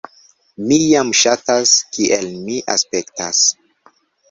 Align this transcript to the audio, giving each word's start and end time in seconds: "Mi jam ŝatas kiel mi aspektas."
"Mi 0.69 0.79
jam 0.83 1.11
ŝatas 1.19 1.75
kiel 1.99 2.27
mi 2.49 2.59
aspektas." 2.79 3.45